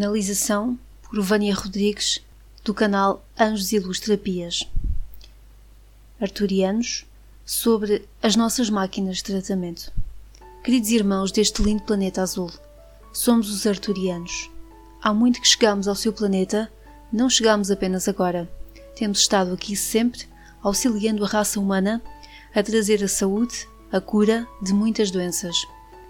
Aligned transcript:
Canalização 0.00 0.78
por 1.02 1.20
Vânia 1.20 1.54
Rodrigues, 1.54 2.22
do 2.64 2.72
canal 2.72 3.22
Anjos 3.38 3.70
e 3.70 3.78
Luz 3.78 4.00
Terapias. 4.00 4.66
Arturianos 6.18 7.04
sobre 7.44 8.08
as 8.22 8.34
nossas 8.34 8.70
máquinas 8.70 9.18
de 9.18 9.24
tratamento. 9.24 9.92
Queridos 10.64 10.88
irmãos 10.88 11.30
deste 11.30 11.62
lindo 11.62 11.82
planeta 11.82 12.22
azul, 12.22 12.50
somos 13.12 13.50
os 13.50 13.66
Arturianos. 13.66 14.50
Há 15.02 15.12
muito 15.12 15.38
que 15.38 15.46
chegamos 15.46 15.86
ao 15.86 15.94
seu 15.94 16.14
planeta, 16.14 16.72
não 17.12 17.28
chegamos 17.28 17.70
apenas 17.70 18.08
agora. 18.08 18.50
Temos 18.96 19.18
estado 19.18 19.52
aqui 19.52 19.76
sempre, 19.76 20.22
auxiliando 20.62 21.22
a 21.26 21.28
raça 21.28 21.60
humana 21.60 22.00
a 22.54 22.62
trazer 22.62 23.04
a 23.04 23.08
saúde, 23.08 23.68
a 23.92 24.00
cura 24.00 24.48
de 24.62 24.72
muitas 24.72 25.10
doenças. 25.10 25.54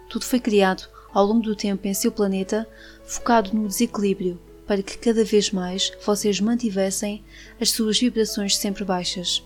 Tudo 0.09 0.25
foi 0.25 0.39
criado 0.39 0.89
ao 1.13 1.27
longo 1.27 1.43
do 1.43 1.57
tempo 1.57 1.87
em 1.87 1.95
seu 1.95 2.13
planeta, 2.13 2.67
focado 3.05 3.55
no 3.55 3.67
desequilíbrio, 3.67 4.41
para 4.67 4.83
que 4.83 4.99
cada 4.99 5.25
vez 5.25 5.51
mais 5.51 5.93
vocês 6.05 6.41
mantivessem 6.41 7.25
as 7.61 7.71
suas 7.71 7.99
vibrações 7.99 8.57
sempre 8.57 8.85
baixas. 8.85 9.43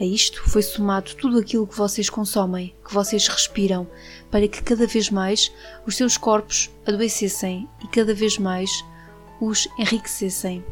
A 0.00 0.04
isto 0.04 0.42
foi 0.50 0.60
somado 0.60 1.14
tudo 1.14 1.38
aquilo 1.38 1.66
que 1.66 1.76
vocês 1.76 2.10
consomem, 2.10 2.74
que 2.84 2.92
vocês 2.92 3.28
respiram, 3.28 3.86
para 4.30 4.48
que 4.48 4.62
cada 4.62 4.86
vez 4.86 5.08
mais 5.08 5.52
os 5.86 5.96
seus 5.96 6.16
corpos 6.16 6.68
adoecessem 6.84 7.68
e 7.82 7.86
cada 7.88 8.12
vez 8.12 8.36
mais 8.36 8.84
os 9.40 9.68
enriquecessem. 9.78 10.64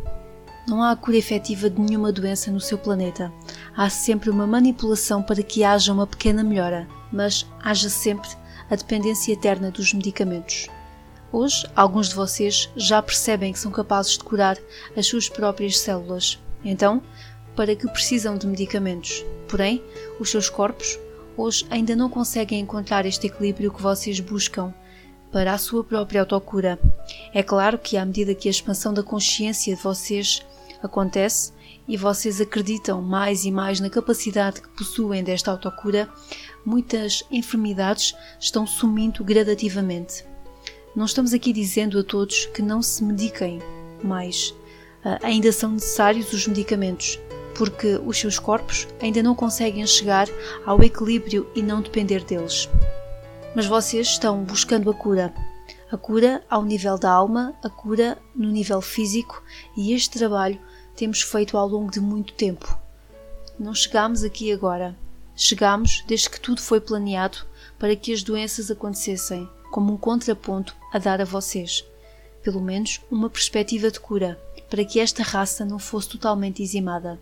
Não 0.67 0.83
há 0.83 0.95
cura 0.97 1.17
efetiva 1.17 1.71
de 1.71 1.81
nenhuma 1.81 2.13
doença 2.13 2.51
no 2.51 2.61
seu 2.61 2.79
planeta. 2.79 3.33
Há 3.77 3.89
sempre 3.89 4.29
uma 4.29 4.47
manipulação 4.47 5.23
para 5.23 5.43
que 5.43 5.65
haja 5.65 5.93
uma 5.93 6.07
pequena 6.07 6.45
melhora, 6.45 6.89
mas 7.13 7.47
haja 7.63 7.89
sempre 7.89 8.29
a 8.73 8.75
dependência 8.75 9.35
eterna 9.35 9.71
dos 9.71 9.93
medicamentos. 9.93 10.67
Hoje, 11.31 11.67
alguns 11.77 12.09
de 12.09 12.15
vocês 12.15 12.71
já 12.75 13.03
percebem 13.03 13.53
que 13.53 13.59
são 13.59 13.71
capazes 13.71 14.13
de 14.13 14.25
curar 14.25 14.57
as 14.97 15.07
suas 15.07 15.29
próprias 15.29 15.79
células. 15.79 16.39
Então, 16.65 17.03
para 17.55 17.77
que 17.77 17.87
precisam 17.87 18.39
de 18.39 18.47
medicamentos? 18.47 19.23
Porém, 19.47 19.85
os 20.19 20.31
seus 20.31 20.49
corpos 20.49 20.99
hoje 21.37 21.67
ainda 21.69 21.95
não 21.95 22.09
conseguem 22.09 22.61
encontrar 22.61 23.05
este 23.05 23.27
equilíbrio 23.27 23.71
que 23.71 23.83
vocês 23.83 24.19
buscam 24.21 24.73
para 25.31 25.53
a 25.53 25.59
sua 25.59 25.85
própria 25.85 26.23
autocura. 26.23 26.79
É 27.35 27.43
claro 27.43 27.77
que, 27.77 27.99
à 27.99 28.07
medida 28.07 28.35
que 28.35 28.49
a 28.49 28.51
expansão 28.51 28.95
da 28.95 29.03
consciência 29.03 29.77
de 29.77 29.83
vocês 29.83 30.43
acontece 30.83 31.53
e 31.93 31.97
vocês 31.99 32.41
acreditam 32.41 33.03
mais 33.03 33.45
e 33.45 33.51
mais 33.51 33.79
na 33.79 33.91
capacidade 33.91 34.63
que 34.63 34.69
possuem 34.71 35.23
desta 35.23 35.51
autocura, 35.51 36.09
muitas 36.65 37.23
enfermidades 37.31 38.15
estão 38.41 38.67
sumindo 38.67 39.23
gradativamente. 39.23 40.25
Não 40.97 41.05
estamos 41.05 41.35
aqui 41.35 41.53
dizendo 41.53 41.99
a 41.99 42.03
todos 42.03 42.47
que 42.47 42.63
não 42.63 42.81
se 42.81 43.05
mediquem 43.05 43.61
mais. 44.03 44.55
Uh, 45.05 45.21
ainda 45.23 45.53
são 45.53 45.73
necessários 45.73 46.33
os 46.33 46.47
medicamentos, 46.47 47.21
porque 47.55 48.01
os 48.07 48.17
seus 48.17 48.39
corpos 48.39 48.89
ainda 48.99 49.23
não 49.23 49.35
conseguem 49.35 49.87
chegar 49.87 50.29
ao 50.65 50.83
equilíbrio 50.83 51.47
e 51.55 51.61
não 51.61 51.83
depender 51.83 52.25
deles. 52.25 52.71
Mas 53.55 53.67
vocês 53.67 54.07
estão 54.07 54.43
buscando 54.45 54.91
a 54.91 54.95
cura. 54.95 55.35
A 55.91 55.99
cura 55.99 56.43
ao 56.49 56.65
nível 56.65 56.99
da 56.99 57.11
alma, 57.11 57.55
a 57.63 57.69
cura 57.69 58.17
no 58.35 58.51
nível 58.51 58.81
físico, 58.81 59.43
e 59.77 59.93
este 59.93 60.19
trabalho 60.19 60.59
temos 60.97 61.23
feito 61.23 61.57
ao 61.57 61.69
longo 61.69 61.91
de 61.91 62.01
muito 62.01 62.33
tempo. 62.35 62.79
Não 63.59 63.75
chegamos 63.75 64.23
aqui 64.23 64.53
agora. 64.53 64.97
Chegamos 65.35 66.05
desde 66.07 66.29
que 66.29 66.41
tudo 66.41 66.61
foi 66.61 66.81
planeado 66.81 67.39
para 67.79 67.97
que 67.97 68.13
as 68.13 68.23
doenças 68.23 68.71
acontecessem, 68.71 69.49
como 69.71 69.93
um 69.93 69.97
contraponto 69.97 70.75
a 70.93 70.99
dar 70.99 71.21
a 71.21 71.25
vocês. 71.25 71.85
Pelo 72.43 72.61
menos 72.61 73.01
uma 73.11 73.31
perspectiva 73.31 73.91
de 73.91 73.99
cura, 73.99 74.39
para 74.69 74.85
que 74.85 75.01
esta 75.01 75.23
raça 75.23 75.65
não 75.65 75.79
fosse 75.79 76.09
totalmente 76.09 76.63
dizimada. 76.63 77.19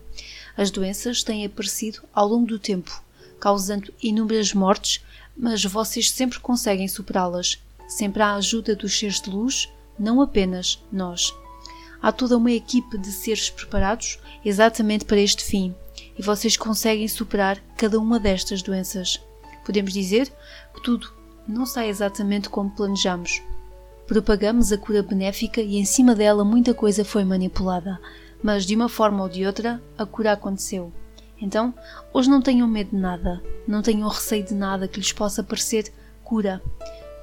As 0.55 0.71
doenças 0.71 1.23
têm 1.23 1.45
aparecido 1.45 2.01
ao 2.13 2.27
longo 2.27 2.47
do 2.47 2.59
tempo, 2.59 3.03
causando 3.39 3.93
inúmeras 4.01 4.53
mortes, 4.53 5.03
mas 5.35 5.63
vocês 5.63 6.11
sempre 6.11 6.39
conseguem 6.39 6.87
superá-las, 6.87 7.57
sempre 7.87 8.21
à 8.21 8.35
ajuda 8.35 8.75
dos 8.75 8.97
seres 8.97 9.19
de 9.19 9.29
luz, 9.29 9.69
não 9.97 10.21
apenas 10.21 10.81
nós. 10.91 11.33
Há 12.01 12.11
toda 12.11 12.37
uma 12.37 12.51
equipe 12.51 12.97
de 12.97 13.11
seres 13.11 13.49
preparados 13.49 14.19
exatamente 14.43 15.05
para 15.05 15.19
este 15.19 15.43
fim, 15.43 15.75
e 16.17 16.21
vocês 16.21 16.57
conseguem 16.57 17.07
superar 17.07 17.59
cada 17.77 17.99
uma 17.99 18.19
destas 18.19 18.61
doenças. 18.61 19.21
Podemos 19.65 19.93
dizer 19.93 20.31
que 20.73 20.81
tudo 20.81 21.13
não 21.47 21.65
sai 21.65 21.89
exatamente 21.89 22.49
como 22.49 22.71
planejamos. 22.71 23.41
Propagamos 24.07 24.71
a 24.71 24.77
cura 24.77 25.03
benéfica 25.03 25.61
e 25.61 25.77
em 25.77 25.85
cima 25.85 26.15
dela 26.15 26.43
muita 26.43 26.73
coisa 26.73 27.05
foi 27.05 27.23
manipulada, 27.23 27.99
mas 28.41 28.65
de 28.65 28.75
uma 28.75 28.89
forma 28.89 29.23
ou 29.23 29.29
de 29.29 29.45
outra 29.45 29.81
a 29.97 30.05
cura 30.05 30.31
aconteceu. 30.31 30.91
Então, 31.39 31.73
hoje 32.13 32.29
não 32.29 32.41
tenham 32.41 32.67
medo 32.67 32.91
de 32.91 32.97
nada, 32.97 33.41
não 33.67 33.81
tenham 33.81 34.09
receio 34.09 34.43
de 34.43 34.53
nada 34.53 34.87
que 34.87 34.99
lhes 34.99 35.11
possa 35.11 35.43
parecer 35.43 35.91
cura, 36.23 36.61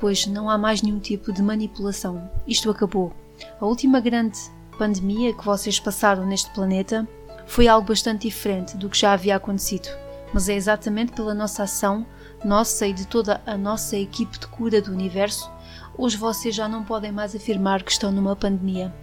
pois 0.00 0.26
não 0.26 0.48
há 0.48 0.56
mais 0.56 0.82
nenhum 0.82 0.98
tipo 0.98 1.32
de 1.32 1.42
manipulação. 1.42 2.30
Isto 2.46 2.70
acabou. 2.70 3.12
A 3.60 3.66
última 3.66 4.00
grande 4.00 4.38
pandemia 4.78 5.34
que 5.34 5.44
vocês 5.44 5.80
passaram 5.80 6.24
neste 6.24 6.50
planeta 6.50 7.06
foi 7.46 7.66
algo 7.66 7.88
bastante 7.88 8.28
diferente 8.28 8.76
do 8.76 8.88
que 8.88 8.96
já 8.96 9.12
havia 9.12 9.34
acontecido, 9.34 9.88
mas 10.32 10.48
é 10.48 10.54
exatamente 10.54 11.12
pela 11.12 11.34
nossa 11.34 11.64
ação, 11.64 12.06
nossa 12.44 12.86
e 12.86 12.92
de 12.92 13.04
toda 13.04 13.40
a 13.44 13.58
nossa 13.58 13.96
equipe 13.96 14.38
de 14.38 14.46
cura 14.46 14.80
do 14.80 14.92
universo, 14.92 15.50
hoje 15.96 16.16
vocês 16.16 16.54
já 16.54 16.68
não 16.68 16.84
podem 16.84 17.10
mais 17.10 17.34
afirmar 17.34 17.82
que 17.82 17.90
estão 17.90 18.12
numa 18.12 18.36
pandemia. 18.36 18.94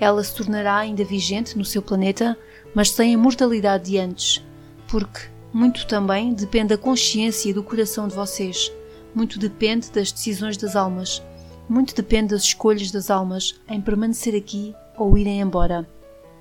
Ela 0.00 0.24
se 0.24 0.34
tornará 0.34 0.78
ainda 0.78 1.04
vigente 1.04 1.56
no 1.56 1.64
seu 1.64 1.80
planeta, 1.80 2.36
mas 2.74 2.90
sem 2.90 3.14
a 3.14 3.18
mortalidade 3.18 3.84
de 3.84 3.98
antes, 3.98 4.44
porque 4.88 5.28
muito 5.52 5.86
também 5.86 6.34
depende 6.34 6.70
da 6.70 6.78
consciência 6.78 7.50
e 7.50 7.54
do 7.54 7.62
coração 7.62 8.08
de 8.08 8.16
vocês, 8.16 8.72
muito 9.14 9.38
depende 9.38 9.92
das 9.92 10.10
decisões 10.10 10.56
das 10.56 10.74
almas, 10.74 11.22
muito 11.68 11.94
depende 11.94 12.30
das 12.30 12.42
escolhas 12.42 12.90
das 12.90 13.10
almas 13.10 13.60
em 13.68 13.80
permanecer 13.80 14.34
aqui 14.34 14.74
ou 15.00 15.16
irem 15.16 15.40
embora. 15.40 15.88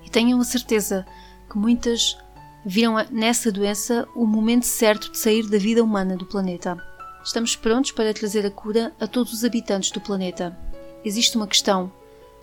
E 0.06 0.10
tenham 0.10 0.40
a 0.40 0.44
certeza 0.44 1.06
que 1.50 1.58
muitas 1.58 2.18
viram 2.66 2.96
nessa 3.10 3.52
doença 3.52 4.06
o 4.14 4.26
momento 4.26 4.66
certo 4.66 5.12
de 5.12 5.18
sair 5.18 5.48
da 5.48 5.58
vida 5.58 5.82
humana 5.82 6.18
do 6.18 6.26
planeta. 6.26 6.78
Estamos 7.24 7.56
prontos 7.56 7.92
para 7.92 8.14
trazer 8.14 8.46
a 8.46 8.52
cura 8.52 8.94
a 9.00 9.08
todos 9.08 9.32
os 9.32 9.46
habitantes 9.46 9.92
do 9.92 10.02
planeta. 10.02 10.58
Existe 11.06 11.38
uma 11.38 11.48
questão. 11.48 11.92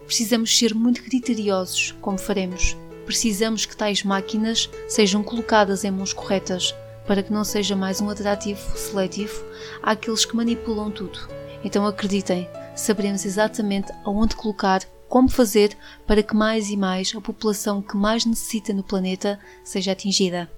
Precisamos 0.06 0.56
ser 0.56 0.74
muito 0.74 1.02
criteriosos 1.02 1.94
como 2.00 2.16
faremos. 2.16 2.76
Precisamos 3.04 3.66
que 3.66 3.76
tais 3.76 4.02
máquinas 4.02 4.70
sejam 4.88 5.22
colocadas 5.22 5.84
em 5.84 5.90
mãos 5.90 6.12
corretas, 6.12 6.74
para 7.06 7.22
que 7.22 7.32
não 7.32 7.44
seja 7.44 7.76
mais 7.76 8.00
um 8.00 8.08
atrativo 8.08 8.76
seletivo 8.76 9.44
àqueles 9.82 10.24
que 10.24 10.34
manipulam 10.34 10.90
tudo. 10.90 11.18
Então 11.62 11.86
acreditem, 11.86 12.48
saberemos 12.74 13.24
exatamente 13.24 13.92
aonde 14.04 14.34
colocar 14.34 14.80
como 15.08 15.28
fazer 15.28 15.76
para 16.06 16.22
que 16.22 16.34
mais 16.34 16.68
e 16.70 16.76
mais 16.76 17.12
a 17.16 17.20
população 17.20 17.80
que 17.80 17.96
mais 17.96 18.24
necessita 18.24 18.72
no 18.72 18.82
planeta 18.82 19.38
seja 19.64 19.92
atingida. 19.92 20.50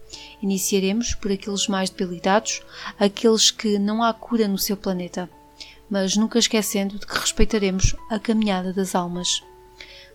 Iniciaremos 0.42 1.14
por 1.14 1.30
aqueles 1.30 1.68
mais 1.68 1.90
debilitados, 1.90 2.62
aqueles 2.98 3.50
que 3.50 3.78
não 3.78 4.02
há 4.02 4.12
cura 4.12 4.48
no 4.48 4.58
seu 4.58 4.76
planeta, 4.76 5.28
mas 5.90 6.16
nunca 6.16 6.38
esquecendo 6.38 6.98
de 6.98 7.06
que 7.06 7.18
respeitaremos 7.18 7.94
a 8.10 8.18
caminhada 8.18 8.72
das 8.72 8.94
almas. 8.94 9.42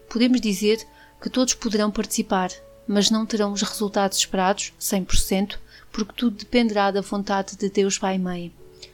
Podemos 0.09 0.41
dizer 0.41 0.85
que 1.21 1.29
todos 1.29 1.53
poderão 1.53 1.89
participar, 1.89 2.49
mas 2.87 3.09
não 3.09 3.25
terão 3.25 3.53
os 3.53 3.61
resultados 3.61 4.17
esperados, 4.17 4.73
100%, 4.79 5.57
porque 5.91 6.13
tudo 6.13 6.37
dependerá 6.37 6.91
da 6.91 7.01
vontade 7.01 7.55
de 7.55 7.69
Deus 7.69 7.97
Pai 7.97 8.15
e 8.15 8.19
Mãe. 8.19 8.51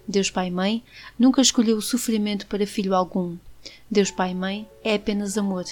Deus 0.08 0.30
Pai 0.30 0.48
e 0.48 0.52
Mãe 0.52 0.84
nunca 1.18 1.42
escolheu 1.42 1.78
o 1.78 1.82
sofrimento 1.82 2.46
para 2.46 2.68
filho 2.68 2.94
algum, 2.94 3.38
Deus 3.90 4.12
Pai 4.12 4.32
e 4.32 4.36
Mãe 4.36 4.70
é 4.84 4.96
apenas 4.96 5.38
amor. 5.38 5.66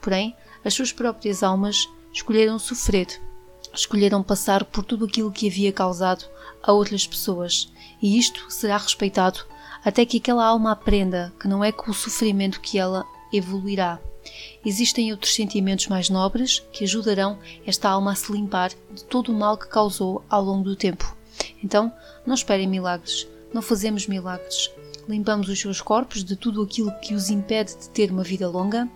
Porém, 0.00 0.34
as 0.64 0.74
suas 0.74 0.92
próprias 0.92 1.42
almas 1.42 1.88
escolheram 2.12 2.58
sofrer, 2.58 3.06
escolheram 3.72 4.22
passar 4.22 4.64
por 4.64 4.84
tudo 4.84 5.04
aquilo 5.04 5.30
que 5.30 5.48
havia 5.48 5.72
causado 5.72 6.24
a 6.62 6.72
outras 6.72 7.06
pessoas, 7.06 7.72
e 8.02 8.18
isto 8.18 8.50
será 8.50 8.76
respeitado 8.76 9.40
até 9.84 10.04
que 10.04 10.18
aquela 10.18 10.44
alma 10.44 10.72
aprenda 10.72 11.32
que 11.40 11.48
não 11.48 11.64
é 11.64 11.72
com 11.72 11.90
o 11.90 11.94
sofrimento 11.94 12.60
que 12.60 12.78
ela 12.78 13.06
evoluirá. 13.32 13.98
Existem 14.64 15.10
outros 15.12 15.34
sentimentos 15.34 15.86
mais 15.86 16.10
nobres 16.10 16.60
que 16.72 16.84
ajudarão 16.84 17.38
esta 17.66 17.88
alma 17.88 18.12
a 18.12 18.14
se 18.14 18.30
limpar 18.30 18.70
de 18.90 19.04
todo 19.04 19.32
o 19.32 19.38
mal 19.38 19.56
que 19.56 19.68
causou 19.68 20.22
ao 20.28 20.42
longo 20.42 20.64
do 20.64 20.76
tempo. 20.76 21.16
Então, 21.64 21.92
não 22.26 22.34
esperem 22.34 22.66
milagres, 22.66 23.26
não 23.52 23.62
fazemos 23.62 24.06
milagres, 24.06 24.70
limpamos 25.08 25.48
os 25.48 25.58
seus 25.58 25.80
corpos 25.80 26.24
de 26.24 26.36
tudo 26.36 26.62
aquilo 26.62 26.92
que 27.00 27.14
os 27.14 27.30
impede 27.30 27.76
de 27.76 27.88
ter 27.90 28.10
uma 28.10 28.22
vida 28.22 28.48
longa, 28.48 28.88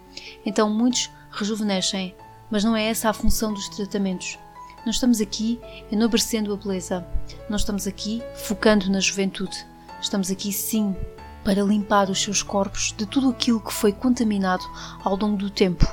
então 0.44 0.70
muitos 0.70 1.10
rejuvenescem, 1.30 2.14
mas 2.50 2.64
não 2.64 2.76
é 2.76 2.84
essa 2.84 3.10
a 3.10 3.12
função 3.12 3.52
dos 3.52 3.68
tratamentos. 3.68 4.38
Não 4.84 4.90
estamos 4.90 5.20
aqui 5.20 5.58
enobrecendo 5.90 6.52
a 6.52 6.56
beleza, 6.56 7.06
não 7.48 7.56
estamos 7.56 7.86
aqui 7.86 8.22
focando 8.34 8.90
na 8.90 9.00
juventude, 9.00 9.66
estamos 10.00 10.30
aqui 10.30 10.52
sim 10.52 10.94
para 11.42 11.62
limpar 11.62 12.10
os 12.10 12.22
seus 12.22 12.42
corpos 12.42 12.94
de 12.96 13.06
tudo 13.06 13.30
aquilo 13.30 13.60
que 13.60 13.72
foi 13.72 13.92
contaminado 13.92 14.64
ao 15.02 15.16
longo 15.16 15.36
do 15.36 15.50
tempo. 15.50 15.86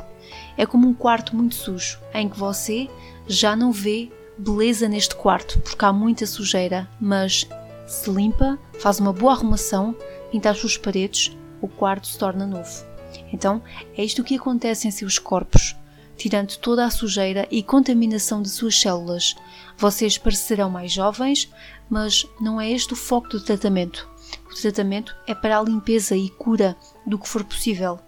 É 0.58 0.66
como 0.66 0.88
um 0.88 0.94
quarto 0.94 1.36
muito 1.36 1.56
sujo, 1.56 2.00
em 2.14 2.28
que 2.30 2.38
você 2.38 2.90
já 3.28 3.56
não 3.56 3.72
vê 3.72 4.12
beleza 4.38 4.88
neste 4.88 5.16
quarto 5.16 5.60
porque 5.60 5.86
há 5.86 5.94
muita 5.94 6.26
sujeira, 6.26 6.90
mas 7.00 7.48
se 7.92 8.10
limpa, 8.10 8.58
faz 8.80 9.00
uma 9.00 9.12
boa 9.12 9.34
arrumação, 9.34 9.96
pinta 10.32 10.50
as 10.50 10.58
suas 10.58 10.78
paredes, 10.78 11.36
o 11.62 11.68
quarto 11.68 12.08
se 12.08 12.18
torna 12.18 12.48
novo. 12.48 12.86
Então, 13.34 13.62
é 13.98 14.04
isto 14.04 14.24
que 14.24 14.36
acontece 14.36 14.88
em 14.88 14.92
seus 14.92 15.20
corpos. 15.20 15.76
Tirando 16.16 16.56
toda 16.58 16.86
a 16.86 16.90
sujeira 16.90 17.48
e 17.52 17.62
contaminação 17.62 18.42
de 18.42 18.50
suas 18.50 18.80
células, 18.80 19.36
vocês 19.78 20.18
parecerão 20.18 20.70
mais 20.70 20.92
jovens, 20.92 21.52
mas 21.90 22.26
não 22.40 22.62
é 22.62 22.72
este 22.72 22.94
o 22.94 22.96
foco 22.96 23.28
do 23.28 23.42
tratamento. 23.42 24.10
O 24.50 24.56
tratamento 24.56 25.16
é 25.28 25.36
para 25.36 25.58
a 25.58 25.64
limpeza 25.64 26.16
e 26.16 26.30
cura 26.30 26.78
do 27.06 27.20
que 27.20 27.28
for 27.28 27.44
possível. 27.44 28.00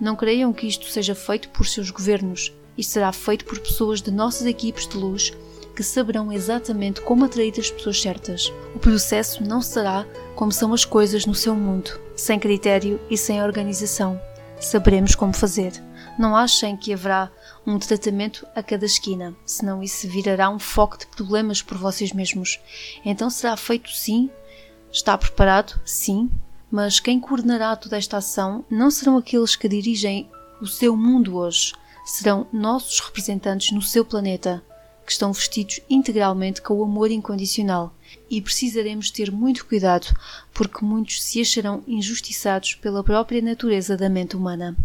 Não 0.00 0.14
creiam 0.14 0.52
que 0.52 0.66
isto 0.66 0.86
seja 0.86 1.14
feito 1.14 1.48
por 1.48 1.66
seus 1.66 1.90
governos. 1.90 2.52
Isto 2.76 2.92
será 2.92 3.12
feito 3.12 3.44
por 3.44 3.58
pessoas 3.58 4.00
de 4.00 4.10
nossas 4.10 4.46
equipes 4.46 4.86
de 4.86 4.96
luz 4.96 5.32
que 5.74 5.82
saberão 5.82 6.32
exatamente 6.32 7.00
como 7.00 7.24
atrair 7.24 7.54
as 7.58 7.70
pessoas 7.70 8.00
certas. 8.00 8.52
O 8.74 8.78
processo 8.78 9.42
não 9.42 9.60
será 9.60 10.06
como 10.34 10.52
são 10.52 10.72
as 10.72 10.84
coisas 10.84 11.26
no 11.26 11.34
seu 11.34 11.54
mundo, 11.54 11.98
sem 12.16 12.38
critério 12.38 13.00
e 13.10 13.16
sem 13.16 13.42
organização. 13.42 14.20
Saberemos 14.60 15.14
como 15.14 15.32
fazer. 15.32 15.72
Não 16.18 16.36
achem 16.36 16.76
que 16.76 16.92
haverá 16.92 17.30
um 17.66 17.78
tratamento 17.78 18.46
a 18.54 18.62
cada 18.62 18.84
esquina, 18.84 19.34
senão 19.46 19.82
isso 19.82 20.08
virará 20.08 20.50
um 20.50 20.58
foco 20.58 20.98
de 20.98 21.06
problemas 21.06 21.62
por 21.62 21.78
vocês 21.78 22.12
mesmos. 22.12 22.60
Então 23.04 23.30
será 23.30 23.56
feito 23.56 23.90
sim? 23.90 24.30
Está 24.92 25.16
preparado? 25.16 25.80
Sim. 25.84 26.30
Mas 26.70 27.00
quem 27.00 27.18
coordenará 27.18 27.76
toda 27.76 27.96
esta 27.96 28.18
ação 28.18 28.64
não 28.70 28.90
serão 28.90 29.16
aqueles 29.16 29.56
que 29.56 29.68
dirigem 29.68 30.30
o 30.60 30.66
seu 30.66 30.96
mundo 30.96 31.36
hoje, 31.36 31.74
serão 32.04 32.46
nossos 32.52 33.00
representantes 33.00 33.72
no 33.72 33.82
seu 33.82 34.04
planeta 34.04 34.62
que 35.04 35.12
estão 35.12 35.32
vestidos 35.32 35.80
integralmente 35.88 36.62
com 36.62 36.74
o 36.74 36.84
amor 36.84 37.10
incondicional, 37.10 37.94
e 38.30 38.40
precisaremos 38.40 39.10
ter 39.10 39.30
muito 39.30 39.66
cuidado, 39.66 40.06
porque 40.52 40.84
muitos 40.84 41.22
se 41.22 41.40
acharão 41.40 41.82
injustiçados 41.86 42.74
pela 42.74 43.02
própria 43.02 43.42
natureza 43.42 43.96
da 43.96 44.08
mente 44.08 44.36
humana. 44.36 44.76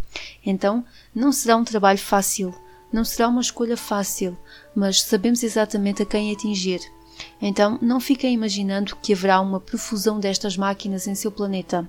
Então, 0.45 0.83
não 1.13 1.31
será 1.31 1.55
um 1.55 1.63
trabalho 1.63 1.99
fácil, 1.99 2.53
não 2.91 3.05
será 3.05 3.27
uma 3.27 3.41
escolha 3.41 3.77
fácil, 3.77 4.37
mas 4.75 5.01
sabemos 5.01 5.43
exatamente 5.43 6.01
a 6.01 6.05
quem 6.05 6.31
atingir. 6.31 6.79
Então, 7.41 7.77
não 7.81 7.99
fiquem 7.99 8.33
imaginando 8.33 8.95
que 8.97 9.13
haverá 9.13 9.41
uma 9.41 9.59
profusão 9.59 10.19
destas 10.19 10.55
máquinas 10.55 11.07
em 11.07 11.15
seu 11.15 11.31
planeta. 11.31 11.87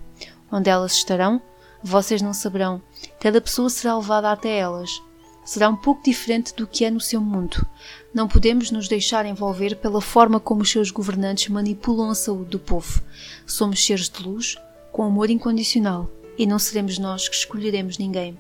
Onde 0.51 0.71
elas 0.71 0.93
estarão, 0.93 1.41
vocês 1.83 2.23
não 2.23 2.33
saberão. 2.33 2.83
Cada 3.21 3.41
pessoa 3.41 3.69
será 3.69 3.97
levada 3.97 4.33
até 4.33 4.59
elas 4.59 5.03
será 5.49 5.67
um 5.71 5.77
pouco 5.77 6.05
diferente 6.05 6.55
do 6.55 6.67
que 6.67 6.85
é 6.85 6.91
no 6.91 7.01
seu 7.01 7.23
mundo. 7.23 7.67
Não 8.13 8.29
podemos 8.29 8.71
nos 8.71 8.87
deixar 8.87 9.25
envolver 9.25 9.77
pela 9.77 9.99
forma 9.99 10.39
como 10.39 10.61
os 10.61 10.71
seus 10.71 10.91
governantes 10.91 11.49
manipulam 11.49 12.11
a 12.11 12.15
saúde 12.15 12.51
do 12.51 12.59
povo. 12.59 13.01
Somos 13.47 13.83
seres 13.83 14.11
de 14.11 14.23
luz, 14.23 14.59
com 14.93 15.05
amor 15.05 15.31
incondicional, 15.31 16.11
e 16.37 16.47
não 16.47 16.59
seremos 16.59 16.99
nós 16.99 17.31
que 17.31 17.35
escolheremos 17.35 17.97
ninguém. 17.97 18.39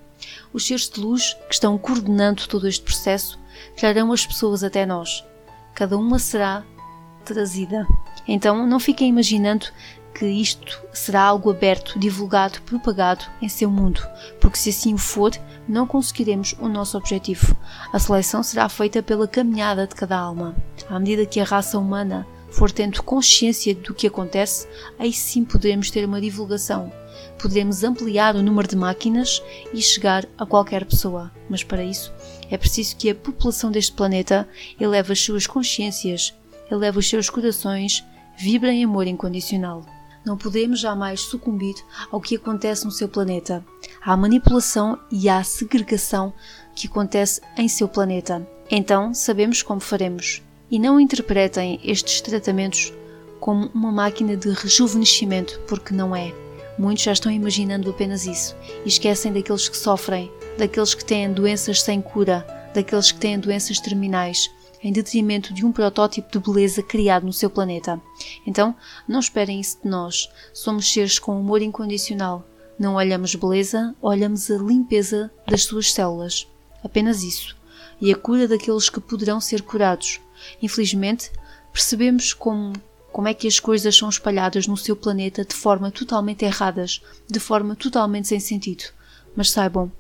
Os 0.52 0.66
seres 0.66 0.86
de 0.86 1.00
luz 1.00 1.32
que 1.48 1.54
estão 1.54 1.78
coordenando 1.78 2.46
todo 2.46 2.68
este 2.68 2.84
processo 2.84 3.38
trarão 3.74 4.12
as 4.12 4.26
pessoas 4.26 4.62
até 4.62 4.84
nós. 4.84 5.24
Cada 5.74 5.96
uma 5.96 6.18
será 6.18 6.62
trazida. 7.24 7.86
Então 8.26 8.66
não 8.66 8.78
fiquem 8.78 9.08
imaginando 9.08 9.68
que 10.14 10.26
isto 10.26 10.80
será 10.92 11.22
algo 11.22 11.50
aberto, 11.50 11.98
divulgado, 11.98 12.60
propagado 12.62 13.24
em 13.40 13.48
seu 13.48 13.70
mundo, 13.70 14.00
porque 14.40 14.58
se 14.58 14.70
assim 14.70 14.94
o 14.94 14.98
for, 14.98 15.32
não 15.68 15.86
conseguiremos 15.86 16.54
o 16.58 16.68
nosso 16.68 16.96
objetivo. 16.96 17.56
A 17.92 17.98
seleção 17.98 18.42
será 18.42 18.68
feita 18.68 19.02
pela 19.02 19.28
caminhada 19.28 19.86
de 19.86 19.94
cada 19.94 20.18
alma. 20.18 20.56
À 20.88 20.98
medida 20.98 21.26
que 21.26 21.38
a 21.38 21.44
raça 21.44 21.78
humana 21.78 22.26
for 22.50 22.72
tendo 22.72 23.02
consciência 23.02 23.74
do 23.74 23.94
que 23.94 24.06
acontece, 24.06 24.66
aí 24.98 25.12
sim 25.12 25.44
poderemos 25.44 25.90
ter 25.90 26.04
uma 26.04 26.20
divulgação. 26.20 26.90
Poderemos 27.38 27.84
ampliar 27.84 28.34
o 28.34 28.42
número 28.42 28.66
de 28.66 28.76
máquinas 28.76 29.42
e 29.72 29.80
chegar 29.80 30.26
a 30.36 30.44
qualquer 30.44 30.84
pessoa. 30.84 31.30
Mas 31.48 31.62
para 31.62 31.84
isso 31.84 32.12
é 32.50 32.56
preciso 32.56 32.96
que 32.96 33.10
a 33.10 33.14
população 33.14 33.70
deste 33.70 33.92
planeta 33.92 34.48
eleve 34.80 35.12
as 35.12 35.20
suas 35.20 35.46
consciências, 35.46 36.34
eleve 36.70 36.98
os 36.98 37.08
seus 37.08 37.30
corações, 37.30 38.04
vibre 38.36 38.70
em 38.70 38.84
amor 38.84 39.06
incondicional. 39.06 39.84
Não 40.28 40.36
podemos 40.36 40.78
jamais 40.78 41.22
sucumbir 41.22 41.74
ao 42.12 42.20
que 42.20 42.36
acontece 42.36 42.84
no 42.84 42.90
seu 42.90 43.08
planeta, 43.08 43.64
à 44.04 44.14
manipulação 44.14 44.98
e 45.10 45.26
à 45.26 45.42
segregação 45.42 46.34
que 46.76 46.86
acontece 46.86 47.40
em 47.56 47.66
seu 47.66 47.88
planeta. 47.88 48.46
Então 48.70 49.14
sabemos 49.14 49.62
como 49.62 49.80
faremos. 49.80 50.42
E 50.70 50.78
não 50.78 51.00
interpretem 51.00 51.80
estes 51.82 52.20
tratamentos 52.20 52.92
como 53.40 53.70
uma 53.72 53.90
máquina 53.90 54.36
de 54.36 54.50
rejuvenescimento, 54.50 55.58
porque 55.66 55.94
não 55.94 56.14
é. 56.14 56.34
Muitos 56.78 57.04
já 57.04 57.12
estão 57.12 57.32
imaginando 57.32 57.88
apenas 57.88 58.26
isso 58.26 58.54
e 58.84 58.88
esquecem 58.88 59.32
daqueles 59.32 59.66
que 59.66 59.78
sofrem, 59.78 60.30
daqueles 60.58 60.92
que 60.92 61.06
têm 61.06 61.32
doenças 61.32 61.80
sem 61.80 62.02
cura, 62.02 62.46
daqueles 62.74 63.10
que 63.10 63.18
têm 63.18 63.38
doenças 63.40 63.80
terminais, 63.80 64.50
em 64.82 64.92
detrimento 64.92 65.52
de 65.52 65.64
um 65.64 65.72
protótipo 65.72 66.30
de 66.30 66.38
beleza 66.38 66.82
criado 66.82 67.26
no 67.26 67.32
seu 67.32 67.50
planeta. 67.50 68.00
Então, 68.46 68.74
não 69.06 69.20
esperem 69.20 69.60
isso 69.60 69.78
de 69.82 69.88
nós. 69.88 70.28
Somos 70.52 70.90
seres 70.92 71.18
com 71.18 71.38
amor 71.38 71.62
incondicional. 71.62 72.46
Não 72.78 72.94
olhamos 72.94 73.34
beleza, 73.34 73.94
olhamos 74.00 74.50
a 74.50 74.56
limpeza 74.56 75.30
das 75.46 75.64
suas 75.64 75.92
células. 75.92 76.46
Apenas 76.82 77.22
isso. 77.22 77.56
E 78.00 78.12
a 78.12 78.16
cura 78.16 78.46
daqueles 78.46 78.88
que 78.88 79.00
poderão 79.00 79.40
ser 79.40 79.62
curados. 79.62 80.20
Infelizmente, 80.62 81.30
percebemos 81.72 82.32
como 82.32 82.72
como 83.10 83.26
é 83.26 83.34
que 83.34 83.48
as 83.48 83.58
coisas 83.58 83.96
são 83.96 84.08
espalhadas 84.08 84.68
no 84.68 84.76
seu 84.76 84.94
planeta 84.94 85.44
de 85.44 85.54
forma 85.54 85.90
totalmente 85.90 86.44
erradas, 86.44 87.02
de 87.26 87.40
forma 87.40 87.74
totalmente 87.74 88.28
sem 88.28 88.38
sentido. 88.38 88.84
Mas 89.34 89.50
saibam, 89.50 89.90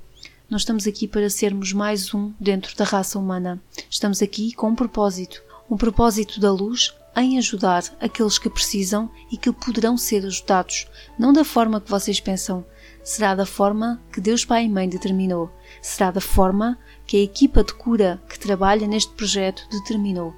nós 0.50 0.62
estamos 0.62 0.86
aqui 0.86 1.06
para 1.06 1.28
sermos 1.28 1.74
mais 1.74 2.14
um 2.14 2.32
dentro 2.40 2.74
da 2.74 2.82
raça 2.82 3.18
humana. 3.18 3.62
Estamos 3.90 4.22
aqui 4.22 4.54
com 4.54 4.68
um 4.68 4.74
propósito, 4.74 5.42
um 5.70 5.76
propósito 5.76 6.40
da 6.40 6.50
luz 6.50 6.94
em 7.14 7.36
ajudar 7.36 7.84
aqueles 8.00 8.38
que 8.38 8.48
precisam 8.48 9.10
e 9.30 9.36
que 9.36 9.52
poderão 9.52 9.98
ser 9.98 10.24
ajudados, 10.24 10.86
não 11.18 11.34
da 11.34 11.44
forma 11.44 11.82
que 11.82 11.90
vocês 11.90 12.18
pensam, 12.18 12.64
será 13.04 13.34
da 13.34 13.44
forma 13.44 14.00
que 14.10 14.22
Deus 14.22 14.42
Pai 14.42 14.64
e 14.64 14.68
Mãe 14.70 14.88
determinou, 14.88 15.50
será 15.82 16.10
da 16.10 16.20
forma 16.20 16.78
que 17.06 17.18
a 17.18 17.22
equipa 17.22 17.62
de 17.62 17.74
cura 17.74 18.18
que 18.26 18.38
trabalha 18.38 18.86
neste 18.86 19.12
projeto 19.12 19.68
determinou. 19.70 20.32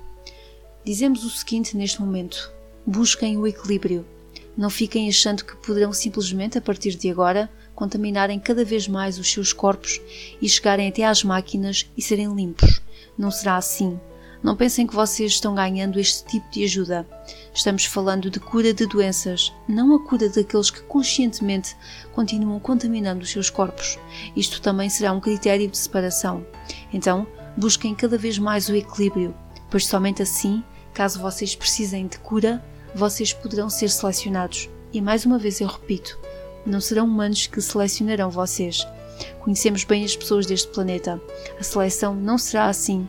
Dizemos 0.84 1.24
o 1.24 1.30
seguinte 1.30 1.76
neste 1.76 2.00
momento: 2.00 2.50
busquem 2.84 3.36
o 3.36 3.46
equilíbrio. 3.46 4.04
Não 4.56 4.70
fiquem 4.70 5.08
achando 5.08 5.44
que 5.44 5.54
poderão 5.56 5.92
simplesmente, 5.92 6.58
a 6.58 6.60
partir 6.60 6.96
de 6.96 7.08
agora, 7.08 7.48
contaminarem 7.80 8.38
cada 8.38 8.62
vez 8.62 8.86
mais 8.86 9.18
os 9.18 9.32
seus 9.32 9.54
corpos 9.54 9.98
e 10.42 10.46
chegarem 10.46 10.86
até 10.86 11.02
às 11.02 11.24
máquinas 11.24 11.90
e 11.96 12.02
serem 12.02 12.30
limpos. 12.34 12.82
Não 13.16 13.30
será 13.30 13.56
assim. 13.56 13.98
Não 14.42 14.54
pensem 14.54 14.86
que 14.86 14.94
vocês 14.94 15.32
estão 15.32 15.54
ganhando 15.54 15.98
este 15.98 16.26
tipo 16.26 16.50
de 16.50 16.62
ajuda. 16.64 17.08
Estamos 17.54 17.86
falando 17.86 18.28
de 18.28 18.38
cura 18.38 18.74
de 18.74 18.84
doenças, 18.84 19.50
não 19.66 19.94
a 19.94 20.06
cura 20.06 20.28
daqueles 20.28 20.70
que 20.70 20.82
conscientemente 20.82 21.74
continuam 22.12 22.60
contaminando 22.60 23.22
os 23.22 23.30
seus 23.30 23.48
corpos. 23.48 23.98
Isto 24.36 24.60
também 24.60 24.90
será 24.90 25.12
um 25.12 25.20
critério 25.20 25.66
de 25.66 25.78
separação. 25.78 26.46
Então, 26.92 27.26
busquem 27.56 27.94
cada 27.94 28.18
vez 28.18 28.38
mais 28.38 28.68
o 28.68 28.76
equilíbrio, 28.76 29.34
pois 29.70 29.86
somente 29.86 30.20
assim, 30.20 30.62
caso 30.92 31.18
vocês 31.18 31.56
precisem 31.56 32.06
de 32.06 32.18
cura, 32.18 32.62
vocês 32.94 33.32
poderão 33.32 33.70
ser 33.70 33.88
selecionados. 33.88 34.68
E 34.92 35.00
mais 35.00 35.24
uma 35.24 35.38
vez 35.38 35.62
eu 35.62 35.68
repito, 35.68 36.18
não 36.66 36.80
serão 36.80 37.06
humanos 37.06 37.46
que 37.46 37.60
selecionarão 37.60 38.30
vocês. 38.30 38.86
Conhecemos 39.40 39.84
bem 39.84 40.04
as 40.04 40.16
pessoas 40.16 40.46
deste 40.46 40.68
planeta. 40.68 41.20
A 41.58 41.62
seleção 41.62 42.14
não 42.14 42.38
será 42.38 42.66
assim. 42.66 43.08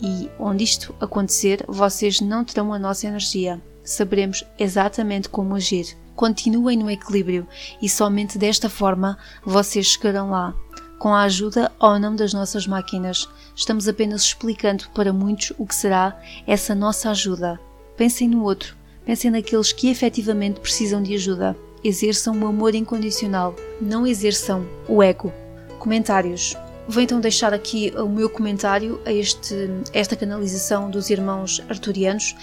E 0.00 0.30
onde 0.38 0.64
isto 0.64 0.94
acontecer, 1.00 1.64
vocês 1.68 2.20
não 2.20 2.44
terão 2.44 2.72
a 2.72 2.78
nossa 2.78 3.06
energia. 3.06 3.60
Saberemos 3.84 4.44
exatamente 4.58 5.28
como 5.28 5.54
agir. 5.54 5.96
Continuem 6.14 6.76
no 6.76 6.90
equilíbrio 6.90 7.46
e 7.80 7.88
somente 7.88 8.38
desta 8.38 8.68
forma 8.68 9.18
vocês 9.44 9.86
chegarão 9.86 10.30
lá. 10.30 10.54
Com 10.98 11.14
a 11.14 11.22
ajuda 11.22 11.72
ou 11.78 11.98
não 11.98 12.14
das 12.14 12.34
nossas 12.34 12.66
máquinas, 12.66 13.26
estamos 13.56 13.88
apenas 13.88 14.22
explicando 14.22 14.88
para 14.90 15.14
muitos 15.14 15.52
o 15.58 15.66
que 15.66 15.74
será 15.74 16.20
essa 16.46 16.74
nossa 16.74 17.10
ajuda. 17.10 17.58
Pensem 17.96 18.28
no 18.28 18.42
outro, 18.42 18.76
pensem 19.04 19.30
naqueles 19.30 19.72
que 19.72 19.88
efetivamente 19.88 20.60
precisam 20.60 21.02
de 21.02 21.14
ajuda 21.14 21.56
exerçam 21.82 22.38
o 22.38 22.46
amor 22.46 22.74
incondicional, 22.74 23.54
não 23.80 24.06
exerçam 24.06 24.66
o 24.88 25.02
ego. 25.02 25.32
Comentários. 25.78 26.56
Vou 26.88 27.02
então 27.02 27.20
deixar 27.20 27.54
aqui 27.54 27.92
o 27.96 28.08
meu 28.08 28.28
comentário 28.28 29.00
a 29.06 29.12
este, 29.12 29.54
esta 29.92 30.16
canalização 30.16 30.90
dos 30.90 31.08
irmãos 31.08 31.62
arturianos. 31.68 32.34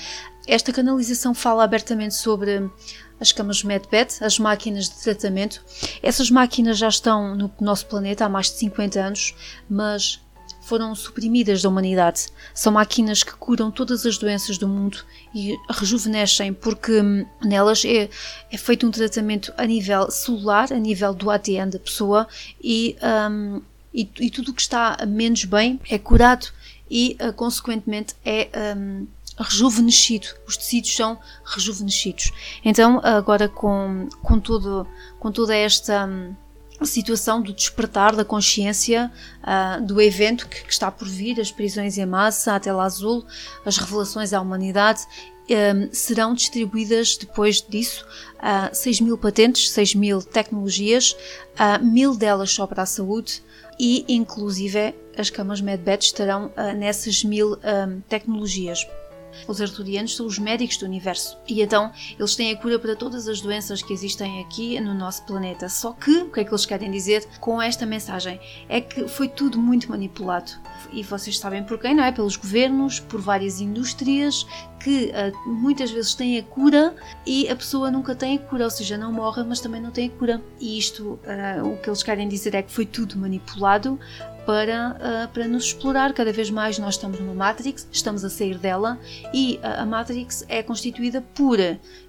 esta 0.48 0.72
canalização 0.72 1.34
fala 1.34 1.64
abertamente 1.64 2.16
sobre 2.16 2.70
as 3.20 3.32
camas 3.32 3.64
MedBed, 3.64 4.16
as 4.22 4.40
máquinas 4.40 4.90
de 4.90 4.96
tratamento. 4.96 5.64
Essas 6.02 6.32
máquinas 6.32 6.78
já 6.78 6.88
estão 6.88 7.36
no 7.36 7.52
nosso 7.60 7.88
planeta 7.88 8.26
há 8.26 8.30
mais 8.30 8.50
de 8.50 8.58
50 8.58 9.00
anos, 9.00 9.36
mas 9.70 10.22
foram 10.68 10.94
suprimidas 10.94 11.62
da 11.62 11.70
humanidade. 11.70 12.28
São 12.54 12.74
máquinas 12.74 13.24
que 13.24 13.34
curam 13.34 13.72
todas 13.72 14.06
as 14.06 14.18
doenças 14.18 14.58
do 14.58 14.68
mundo 14.68 15.00
e 15.34 15.58
rejuvenescem, 15.70 16.54
porque 16.54 17.02
hum, 17.02 17.26
nelas 17.42 17.86
é, 17.86 18.10
é 18.52 18.58
feito 18.58 18.86
um 18.86 18.92
tratamento 18.92 19.54
a 19.58 19.66
nível 19.66 20.12
celular, 20.12 20.74
a 20.74 20.78
nível 20.78 21.14
do 21.14 21.32
ADN 21.32 21.72
da 21.72 21.80
pessoa 21.80 22.28
e, 22.62 22.98
um, 23.32 23.62
e, 23.94 24.10
e 24.20 24.30
tudo 24.30 24.52
o 24.52 24.54
que 24.54 24.62
está 24.62 24.98
menos 25.08 25.46
bem 25.46 25.80
é 25.90 25.98
curado 25.98 26.48
e, 26.90 27.18
uh, 27.22 27.34
consequentemente, 27.34 28.14
é. 28.26 28.50
Um, 28.78 29.08
rejuvenescido, 29.40 30.30
os 30.48 30.58
tecidos 30.58 30.96
são 30.96 31.16
rejuvenescidos. 31.46 32.32
Então, 32.66 33.00
agora 33.04 33.48
com, 33.48 34.10
com, 34.24 34.40
todo, 34.40 34.88
com 35.20 35.32
toda 35.32 35.56
esta 35.56 36.08
hum, 36.08 36.34
a 36.80 36.86
situação 36.86 37.42
do 37.42 37.54
despertar 37.54 38.16
da 38.16 38.24
consciência 38.24 39.12
uh, 39.42 39.84
do 39.84 40.02
evento 40.02 40.48
que, 40.48 40.64
que, 40.64 40.72
está 40.72 40.92
por 40.92 41.08
vir, 41.08 41.40
as 41.40 41.52
prisões 41.52 41.98
em 41.98 42.06
massa, 42.06 42.56
a 42.56 42.60
tela 42.60 42.84
azul, 42.84 43.26
as 43.66 43.78
revelações 43.78 44.34
à 44.34 44.42
humanidade, 44.42 45.02
um, 45.50 45.94
serão 45.94 46.34
distribuídas 46.34 47.16
depois 47.18 47.62
disso 47.62 48.06
uh, 48.36 48.76
6 48.76 49.02
mil 49.02 49.18
patentes, 49.18 49.70
6 49.72 49.96
mil 49.96 50.22
tecnologias, 50.22 51.16
uh, 51.54 51.84
mil 51.84 52.16
delas 52.16 52.52
só 52.52 52.68
para 52.68 52.84
a 52.84 52.86
saúde 52.86 53.42
e 53.80 54.06
inclusive 54.10 54.94
as 55.18 55.30
camas 55.30 55.62
MedBed 55.62 56.04
estarão 56.04 56.48
uh, 56.48 56.78
nessas 56.78 57.24
mil 57.24 57.54
um, 57.54 58.02
tecnologias. 58.02 58.86
Os 59.48 59.62
arturianos 59.62 60.16
são 60.16 60.26
os 60.26 60.40
médicos 60.40 60.78
do 60.78 60.86
universo 60.86 61.38
e 61.48 61.62
então 61.62 61.92
eles 62.18 62.36
têm 62.36 62.52
a 62.52 62.58
cura 62.58 62.80
para 62.80 62.96
todas 62.96 63.28
as 63.28 63.42
doenças 63.42 63.82
que 63.82 63.94
existem 63.94 64.42
aqui 64.42 64.80
no 64.80 64.94
nosso 64.94 65.24
planeta. 65.26 65.70
Só 65.70 65.94
que 65.94 66.12
o 66.20 66.32
que 66.32 66.40
é 66.40 66.44
que 66.44 66.52
eles 66.52 66.66
querem 66.66 66.92
dizer 66.92 67.28
com 67.40 67.62
esta 67.62 67.86
mensagem? 67.86 68.40
É 68.68 68.82
que 68.82 69.08
foi 69.08 69.28
tudo 69.28 69.60
muito 69.60 69.90
manipulado. 69.90 70.52
E 70.92 71.04
vocês 71.04 71.38
sabem 71.38 71.64
por 71.64 71.80
quem, 71.80 71.94
não 71.94 72.04
é? 72.04 72.12
Pelos 72.12 72.36
governos, 72.36 73.00
por 73.00 73.20
várias 73.20 73.60
indústrias 73.60 74.46
que 74.80 75.12
uh, 75.12 75.50
muitas 75.50 75.92
vezes 75.92 76.14
têm 76.14 76.38
a 76.38 76.44
cura 76.44 76.96
e 77.26 77.50
a 77.50 77.56
pessoa 77.56 77.90
nunca 77.90 78.16
tem 78.16 78.38
a 78.38 78.40
cura, 78.40 78.66
ou 78.66 78.70
seja, 78.70 78.98
não 78.98 79.12
morre, 79.12 79.44
mas 79.44 79.60
também 79.60 79.82
não 79.82 79.92
tem 79.92 80.08
a 80.08 80.12
cura. 80.12 80.42
E 80.60 80.78
isto, 80.78 81.20
uh, 81.24 81.68
o 81.68 81.78
que 81.78 81.90
eles 81.90 82.04
querem 82.04 82.28
dizer 82.28 82.56
é 82.56 82.62
que 82.62 82.72
foi 82.72 82.86
tudo 82.86 83.18
manipulado 83.18 84.00
para, 84.48 84.96
uh, 84.96 85.34
para 85.34 85.46
nos 85.46 85.66
explorar. 85.66 86.14
Cada 86.14 86.32
vez 86.32 86.50
mais 86.50 86.80
nós 86.80 86.96
estamos 86.96 87.20
numa 87.20 87.34
Matrix, 87.34 87.88
estamos 87.92 88.24
a 88.24 88.30
sair 88.30 88.58
dela 88.58 88.98
e 89.34 89.60
a, 89.62 89.86
Matrix 89.86 90.46
é 90.48 90.64
constituída 90.64 91.22
por 91.22 91.58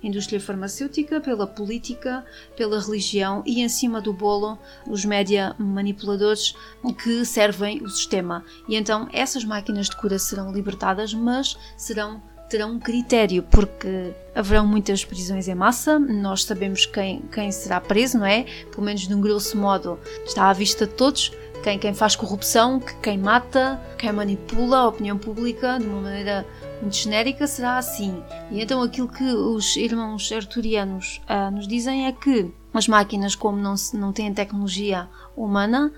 indústria 0.00 0.40
farmacêutica, 0.40 1.20
pela 1.20 1.48
política, 1.48 2.25
pela 2.56 2.80
religião 2.80 3.42
e 3.44 3.60
em 3.60 3.68
cima 3.68 4.00
do 4.00 4.12
bolo 4.12 4.56
os 4.87 5.04
média 5.04 5.54
manipuladores 5.58 6.54
que 7.02 7.25
servem 7.25 7.82
o 7.82 7.88
sistema. 7.88 8.44
E 8.68 8.76
então 8.76 9.08
essas 9.12 9.44
máquinas 9.44 9.88
de 9.88 9.96
cura 9.96 10.18
serão 10.18 10.52
libertadas, 10.52 11.12
mas 11.12 11.58
serão 11.76 12.22
terão 12.49 12.73
um 12.73 12.78
critério, 12.78 13.43
porque 13.43 14.12
haverão 14.35 14.67
muitas 14.67 15.05
prisões 15.05 15.49
em 15.49 15.55
massa, 15.55 15.99
nós 15.99 16.45
sabemos 16.45 16.87
quem, 16.87 17.21
quem 17.33 17.52
será 17.52 17.81
preso, 17.81 18.19
não 18.19 18.26
é? 18.26 18.45
Pelo 18.71 18.83
menos 18.83 19.07
de 19.07 19.14
um 19.14 19.21
grosso 19.21 19.57
modo 19.57 19.99
está 20.25 20.49
à 20.49 20.52
vista 20.52 20.87
de 20.87 20.95
todos, 20.95 21.33
quem, 21.62 21.78
quem 21.78 21.93
faz 21.93 22.14
corrupção, 22.17 22.81
quem 23.02 23.19
mata, 23.19 23.81
quem 23.99 24.12
manipula 24.12 24.78
a 24.78 24.88
opinião 24.88 25.19
pública 25.19 25.78
de 25.78 25.87
uma 25.87 26.00
maneira 26.00 26.47
muito 26.81 26.97
genérica 26.97 27.47
será 27.47 27.78
assim. 27.78 28.23
E 28.50 28.62
então 28.62 28.83
aquilo 28.83 29.09
que 29.09 29.25
os 29.25 29.76
irmãos 29.76 30.31
arturianos 30.31 31.21
uh, 31.28 31.50
nos 31.50 31.67
dizem 31.67 32.07
é 32.07 32.12
que 32.12 32.50
as 32.73 32.87
máquinas, 32.87 33.35
como 33.35 33.59
não, 33.59 33.75
não 33.95 34.12
têm 34.12 34.33
tecnologia 34.33 35.09
humana, 35.37 35.93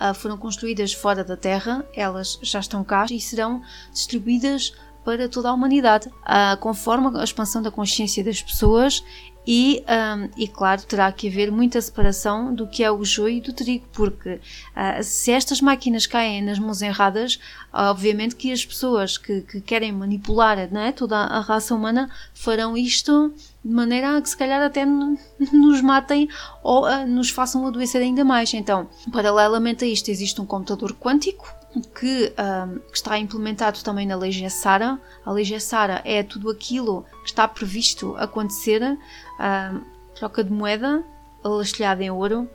uh, 0.00 0.14
foram 0.14 0.36
construídas 0.36 0.92
fora 0.92 1.22
da 1.22 1.36
Terra, 1.36 1.84
elas 1.94 2.38
já 2.42 2.58
estão 2.58 2.82
cá 2.82 3.06
e 3.10 3.20
serão 3.20 3.62
distribuídas 3.92 4.72
para 5.04 5.28
toda 5.28 5.50
a 5.50 5.52
humanidade, 5.52 6.08
uh, 6.08 6.56
conforme 6.60 7.18
a 7.18 7.24
expansão 7.24 7.60
da 7.60 7.70
consciência 7.70 8.24
das 8.24 8.42
pessoas 8.42 9.02
e, 9.46 9.84
um, 9.86 10.30
e 10.36 10.48
claro, 10.48 10.82
terá 10.82 11.12
que 11.12 11.28
haver 11.28 11.52
muita 11.52 11.80
separação 11.80 12.54
do 12.54 12.66
que 12.66 12.82
é 12.82 12.90
o 12.90 13.04
joio 13.04 13.42
do 13.42 13.52
trigo, 13.52 13.84
porque 13.92 14.34
uh, 14.34 15.02
se 15.02 15.32
estas 15.32 15.60
máquinas 15.60 16.06
caem 16.06 16.42
nas 16.42 16.58
mãos 16.58 16.80
erradas, 16.80 17.38
obviamente 17.72 18.36
que 18.36 18.50
as 18.50 18.64
pessoas 18.64 19.18
que, 19.18 19.42
que 19.42 19.60
querem 19.60 19.92
manipular 19.92 20.56
né, 20.72 20.92
toda 20.92 21.18
a 21.18 21.40
raça 21.40 21.74
humana 21.74 22.08
farão 22.32 22.76
isto 22.76 23.34
de 23.62 23.72
maneira 23.72 24.16
a 24.16 24.22
que 24.22 24.30
se 24.30 24.36
calhar 24.36 24.62
até 24.62 24.86
nos 25.52 25.80
matem 25.82 26.28
ou 26.62 26.86
uh, 26.86 27.06
nos 27.06 27.28
façam 27.28 27.66
adoecer 27.66 28.00
ainda 28.00 28.24
mais. 28.24 28.54
Então, 28.54 28.88
paralelamente 29.12 29.84
a 29.84 29.86
isto, 29.86 30.10
existe 30.10 30.40
um 30.40 30.46
computador 30.46 30.94
quântico 30.94 31.53
que, 31.80 32.32
um, 32.38 32.78
que, 32.90 32.96
está 32.96 33.18
implementado 33.18 33.82
também 33.82 34.06
na 34.06 34.16
Lei 34.16 34.30
Gessara. 34.30 34.98
A 35.24 35.32
Lei 35.32 35.44
Gessara 35.44 36.00
é 36.04 36.22
tudo 36.22 36.50
aquilo 36.50 37.04
que 37.22 37.30
está 37.30 37.46
previsto 37.48 38.14
acontecer, 38.16 38.82
um, 38.82 39.80
troca 40.14 40.44
de 40.44 40.52
moeda, 40.52 41.04
lastilhada 41.42 42.02
em 42.02 42.10
ouro, 42.10 42.48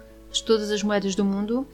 todas 0.45 0.71
as 0.71 0.83
moedas 0.83 1.15
do 1.15 1.25
mundo, 1.25 1.67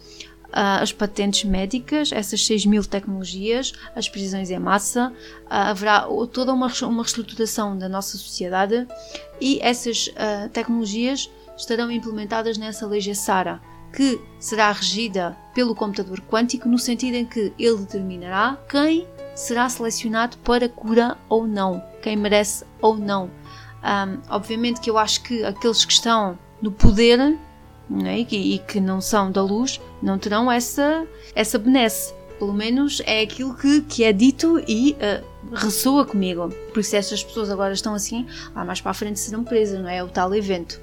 uh, 0.45 0.81
as 0.81 0.91
patentes 0.91 1.43
médicas, 1.43 2.11
essas 2.11 2.45
6 2.45 2.65
mil 2.65 2.83
tecnologias, 2.83 3.73
as 3.95 4.09
prisões 4.09 4.49
em 4.49 4.59
massa, 4.59 5.09
uh, 5.09 5.45
haverá 5.47 6.07
toda 6.31 6.53
uma, 6.53 6.71
uma 6.83 7.03
reestruturação 7.03 7.77
da 7.77 7.87
nossa 7.87 8.17
sociedade 8.17 8.87
e 9.39 9.59
essas 9.61 10.07
uh, 10.07 10.49
tecnologias 10.49 11.29
estarão 11.57 11.91
implementadas 11.91 12.57
nessa 12.57 12.85
Lei 12.85 12.99
Gessara 12.99 13.61
que 13.95 14.21
será 14.39 14.71
regida 14.71 15.37
pelo 15.53 15.73
computador 15.73 16.21
quântico, 16.21 16.67
no 16.67 16.77
sentido 16.77 17.15
em 17.15 17.25
que 17.25 17.53
ele 17.57 17.77
determinará 17.77 18.57
quem 18.69 19.07
será 19.33 19.67
selecionado 19.69 20.37
para 20.39 20.67
cura 20.67 21.17
ou 21.29 21.47
não, 21.47 21.81
quem 22.01 22.15
merece 22.15 22.65
ou 22.81 22.97
não. 22.97 23.29
Um, 23.83 24.19
obviamente 24.29 24.81
que 24.81 24.89
eu 24.89 24.97
acho 24.97 25.21
que 25.23 25.43
aqueles 25.43 25.85
que 25.85 25.93
estão 25.93 26.37
no 26.61 26.71
poder 26.71 27.37
né, 27.89 28.19
e, 28.19 28.25
que, 28.25 28.35
e, 28.35 28.59
que, 28.59 28.79
não 28.79 28.99
são 28.99 29.31
da 29.31 29.43
luz 29.43 29.79
não 30.01 30.17
terão 30.17 30.51
essa, 30.51 31.05
essa 31.35 31.57
benesse. 31.57 32.13
Pelo 32.39 32.53
menos 32.53 33.01
é 33.05 33.21
aquilo 33.21 33.55
que, 33.55 33.81
que 33.81 34.03
é 34.03 34.11
dito 34.11 34.59
e 34.67 34.93
uh, 34.93 35.55
ressoa 35.55 36.03
comigo. 36.03 36.49
Por 36.73 36.79
isso, 36.79 36.95
estas 36.95 37.23
pessoas 37.23 37.49
agora 37.49 37.73
estão 37.73 37.93
assim, 37.93 38.25
lá 38.53 38.65
mais 38.65 38.81
para 38.81 38.91
a 38.91 38.93
frente 38.93 39.19
serão 39.19 39.43
presas, 39.43 39.79
não 39.79 39.87
é? 39.87 39.97
é 39.97 40.03
o 40.03 40.09
tal 40.09 40.33
evento. 40.33 40.81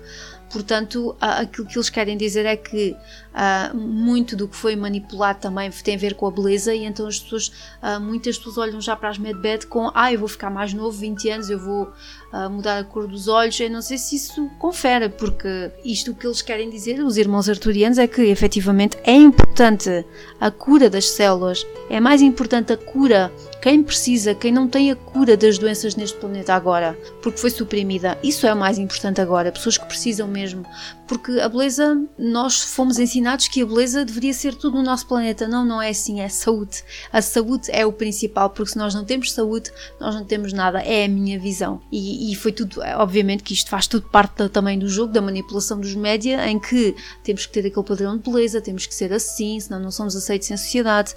Portanto, 0.53 1.17
aquilo 1.19 1.67
que 1.67 1.79
eles 1.79 1.89
querem 1.89 2.15
dizer 2.15 2.45
é 2.45 2.57
que 2.57 2.95
uh, 3.33 3.75
muito 3.75 4.37
do 4.37 4.47
que 4.47 4.55
foi 4.55 4.77
manipulado 4.77 5.41
também 5.41 5.71
tem 5.71 5.95
a 5.95 5.99
ver 5.99 6.15
com 6.15 6.27
a 6.27 6.31
beleza, 6.31 6.75
e 6.75 6.85
então 6.85 7.07
as 7.07 7.19
pessoas, 7.19 7.49
uh, 7.83 7.99
muitas 7.99 8.37
pessoas 8.37 8.59
olham 8.59 8.79
já 8.79 8.95
para 8.95 9.09
as 9.09 9.17
medbed 9.17 9.67
com 9.67 9.91
ah, 9.95 10.13
eu 10.13 10.19
vou 10.19 10.29
ficar 10.29 10.51
mais 10.51 10.75
novo, 10.75 10.91
20 10.91 11.31
anos, 11.31 11.49
eu 11.49 11.59
vou 11.59 11.85
uh, 11.85 12.51
mudar 12.51 12.79
a 12.79 12.85
cor 12.85 13.07
dos 13.07 13.29
olhos. 13.29 13.59
Eu 13.59 13.71
não 13.71 13.81
sei 13.81 13.97
se 13.97 14.17
isso 14.17 14.51
confere, 14.59 15.09
porque 15.09 15.71
isto 15.83 16.13
que 16.15 16.27
eles 16.27 16.43
querem 16.43 16.69
dizer, 16.69 17.03
os 17.03 17.17
irmãos 17.17 17.49
arturianos, 17.49 17.97
é 17.97 18.07
que 18.07 18.21
efetivamente 18.21 18.99
é 19.05 19.15
importante 19.15 20.05
a 20.39 20.51
cura 20.51 20.91
das 20.91 21.09
células, 21.09 21.67
é 21.89 21.99
mais 21.99 22.21
importante 22.21 22.75
a 22.75 22.77
cura 22.77 23.33
quem 23.63 23.81
precisa, 23.81 24.35
quem 24.35 24.51
não 24.51 24.67
tem 24.67 24.91
a 24.91 24.97
cura 24.97 25.37
das 25.37 25.57
doenças 25.57 25.95
neste 25.95 26.19
planeta 26.19 26.53
agora, 26.53 26.99
porque 27.23 27.39
foi 27.39 27.49
suprimida, 27.49 28.19
isso 28.21 28.45
é 28.45 28.53
o 28.53 28.57
mais 28.57 28.77
importante 28.77 29.21
agora. 29.21 29.53
Pessoas 29.53 29.79
que 29.79 29.87
precisam 29.87 30.27
mesmo. 30.27 30.67
Porque 31.07 31.39
a 31.39 31.49
beleza, 31.49 31.97
nós 32.19 32.61
fomos 32.61 32.99
ensinados 32.99 33.47
que 33.47 33.63
a 33.63 33.67
beleza 33.67 34.05
deveria 34.05 34.35
ser 34.35 34.57
tudo 34.57 34.79
no 34.79 34.83
nosso 34.83 35.07
planeta. 35.07 35.47
Não, 35.47 35.65
não 35.65 35.81
é 35.81 35.91
assim, 35.91 36.21
é 36.21 36.29
saúde. 36.29 36.83
A 37.13 37.23
saúde 37.23 37.71
é 37.71 37.87
o 37.87 37.93
principal, 37.93 38.51
porque 38.51 38.73
se 38.73 38.79
nós 38.79 38.97
não 38.97 39.05
temos 39.05 39.33
saúde, 39.33 39.71
nós 40.01 40.13
não 40.13 40.25
temos 40.25 40.53
nada. 40.53 40.81
É 40.81 41.05
a 41.05 41.09
minha 41.09 41.39
visão. 41.39 41.81
E, 41.93 42.33
e 42.33 42.35
foi 42.35 42.51
tudo, 42.51 42.81
obviamente 42.97 43.45
que 43.45 43.55
isto 43.55 43.71
faz 43.71 43.87
tudo 43.87 44.09
parte 44.09 44.49
também 44.49 44.77
do 44.77 44.89
jogo, 44.89 45.13
da 45.13 45.23
manipulação 45.23 45.79
dos 45.79 45.95
média, 45.95 46.45
em 46.49 46.59
que 46.59 46.97
temos 47.23 47.47
que 47.47 47.53
ter 47.53 47.65
aquele 47.65 47.87
padrão 47.87 48.17
de 48.19 48.29
beleza, 48.29 48.61
temos 48.61 48.87
que 48.87 48.95
ser 48.95 49.13
assim, 49.13 49.61
senão 49.61 49.79
não 49.79 49.93
somos 49.93 50.17
aceitos 50.17 50.51
em 50.51 50.57
sociedade. 50.57 51.15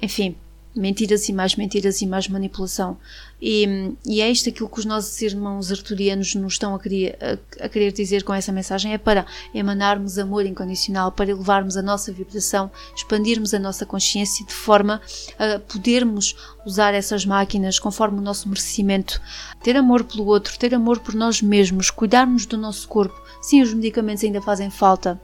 Enfim, 0.00 0.36
mentiras 0.74 1.28
e 1.28 1.32
mais 1.32 1.56
mentiras 1.56 2.00
e 2.00 2.06
mais 2.06 2.28
manipulação. 2.28 2.96
E, 3.42 3.94
e 4.04 4.20
é 4.20 4.30
isto 4.30 4.48
aquilo 4.48 4.68
que 4.68 4.78
os 4.78 4.84
nossos 4.84 5.20
irmãos 5.22 5.72
arturianos 5.72 6.34
nos 6.34 6.54
estão 6.54 6.74
a 6.74 6.78
querer, 6.78 7.16
a, 7.20 7.64
a, 7.64 7.68
querer 7.68 7.90
dizer 7.92 8.22
com 8.22 8.34
essa 8.34 8.52
mensagem: 8.52 8.92
é 8.92 8.98
para 8.98 9.24
emanarmos 9.54 10.18
amor 10.18 10.44
incondicional, 10.44 11.10
para 11.10 11.30
elevarmos 11.30 11.76
a 11.76 11.82
nossa 11.82 12.12
vibração, 12.12 12.70
expandirmos 12.94 13.54
a 13.54 13.58
nossa 13.58 13.86
consciência 13.86 14.44
de 14.44 14.52
forma 14.52 15.00
a 15.38 15.58
podermos 15.58 16.36
usar 16.66 16.92
essas 16.92 17.24
máquinas 17.24 17.78
conforme 17.78 18.18
o 18.18 18.22
nosso 18.22 18.48
merecimento, 18.48 19.20
ter 19.62 19.76
amor 19.76 20.04
pelo 20.04 20.26
outro, 20.26 20.58
ter 20.58 20.74
amor 20.74 20.98
por 21.00 21.14
nós 21.14 21.40
mesmos, 21.40 21.90
cuidarmos 21.90 22.44
do 22.44 22.58
nosso 22.58 22.86
corpo. 22.86 23.18
Sim, 23.40 23.62
os 23.62 23.72
medicamentos 23.72 24.22
ainda 24.22 24.42
fazem 24.42 24.70
falta, 24.70 25.18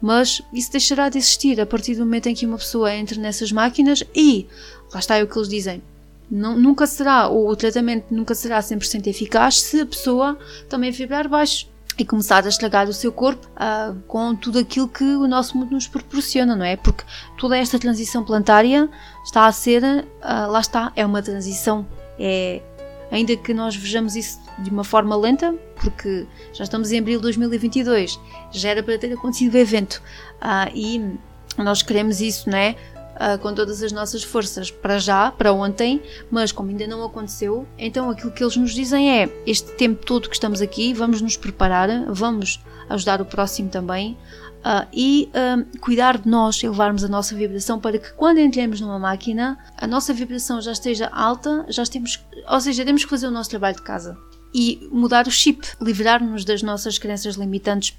mas 0.00 0.42
isso 0.52 0.72
deixará 0.72 1.08
de 1.08 1.18
existir 1.18 1.60
a 1.60 1.66
partir 1.66 1.94
do 1.94 2.04
momento 2.04 2.28
em 2.28 2.34
que 2.34 2.46
uma 2.46 2.58
pessoa 2.58 2.94
entre 2.94 3.18
nessas 3.18 3.52
máquinas 3.52 4.02
e, 4.14 4.46
lá 4.92 5.00
está 5.00 5.16
é 5.16 5.22
o 5.22 5.26
que 5.26 5.36
eles 5.36 5.48
dizem, 5.48 5.82
Não, 6.30 6.56
nunca 6.56 6.86
será, 6.86 7.28
ou 7.28 7.48
o 7.48 7.56
tratamento 7.56 8.06
nunca 8.10 8.34
será 8.34 8.60
100% 8.60 9.06
eficaz 9.06 9.60
se 9.60 9.80
a 9.80 9.86
pessoa 9.86 10.38
também 10.68 10.90
vibrar 10.90 11.28
baixo 11.28 11.68
e 11.98 12.04
começar 12.04 12.44
a 12.44 12.48
estragar 12.48 12.88
o 12.88 12.92
seu 12.92 13.12
corpo 13.12 13.46
uh, 13.48 13.94
com 14.06 14.34
tudo 14.34 14.58
aquilo 14.58 14.88
que 14.88 15.04
o 15.04 15.26
nosso 15.28 15.56
mundo 15.58 15.72
nos 15.72 15.86
proporciona, 15.86 16.56
não 16.56 16.64
é? 16.64 16.76
Porque 16.76 17.04
toda 17.38 17.58
esta 17.58 17.78
transição 17.78 18.24
planetária 18.24 18.88
está 19.24 19.46
a 19.46 19.52
ser, 19.52 19.82
uh, 19.82 20.50
lá 20.50 20.60
está, 20.60 20.92
é 20.96 21.04
uma 21.04 21.22
transição, 21.22 21.86
é, 22.18 22.62
ainda 23.10 23.36
que 23.36 23.52
nós 23.52 23.74
vejamos 23.74 24.16
isso 24.16 24.40
de 24.58 24.70
uma 24.70 24.84
forma 24.84 25.16
lenta, 25.16 25.52
porque 25.76 26.26
já 26.52 26.64
estamos 26.64 26.92
em 26.92 26.98
abril 26.98 27.18
de 27.18 27.22
2022, 27.22 28.18
já 28.50 28.70
era 28.70 28.82
para 28.82 28.98
ter 28.98 29.12
acontecido 29.12 29.54
o 29.54 29.58
evento 29.58 30.02
uh, 30.36 30.70
e 30.74 31.18
nós 31.58 31.82
queremos 31.82 32.20
isso, 32.20 32.48
não 32.48 32.58
é? 32.58 32.76
Uh, 33.20 33.38
com 33.38 33.54
todas 33.54 33.82
as 33.82 33.92
nossas 33.92 34.22
forças 34.22 34.70
para 34.70 34.98
já, 34.98 35.30
para 35.30 35.52
ontem, 35.52 36.02
mas 36.30 36.50
como 36.50 36.70
ainda 36.70 36.86
não 36.86 37.04
aconteceu, 37.04 37.66
então 37.78 38.08
aquilo 38.08 38.30
que 38.30 38.42
eles 38.42 38.56
nos 38.56 38.72
dizem 38.72 39.20
é: 39.20 39.28
este 39.46 39.72
tempo 39.72 40.04
todo 40.04 40.28
que 40.28 40.34
estamos 40.34 40.62
aqui, 40.62 40.94
vamos 40.94 41.20
nos 41.20 41.36
preparar, 41.36 41.88
vamos 42.08 42.60
ajudar 42.88 43.20
o 43.20 43.24
próximo 43.24 43.68
também. 43.68 44.16
Uh, 44.60 44.86
e 44.92 45.30
uh, 45.30 45.78
cuidar 45.80 46.18
de 46.18 46.28
nós, 46.28 46.62
elevarmos 46.62 47.02
a 47.02 47.08
nossa 47.08 47.34
vibração 47.34 47.80
para 47.80 47.98
que 47.98 48.12
quando 48.12 48.36
entremos 48.36 48.78
numa 48.78 48.98
máquina 48.98 49.58
a 49.74 49.86
nossa 49.86 50.12
vibração 50.12 50.60
já 50.60 50.72
esteja 50.72 51.08
alta, 51.10 51.64
já 51.70 51.82
temos, 51.86 52.22
ou 52.46 52.60
seja, 52.60 52.84
temos 52.84 53.02
que 53.02 53.08
fazer 53.08 53.26
o 53.26 53.30
nosso 53.30 53.48
trabalho 53.48 53.76
de 53.76 53.82
casa 53.82 54.18
e 54.52 54.88
mudar 54.92 55.26
o 55.26 55.30
chip, 55.30 55.66
livrar-nos 55.80 56.44
das 56.44 56.62
nossas 56.62 56.98
crenças 56.98 57.36
limitantes 57.36 57.90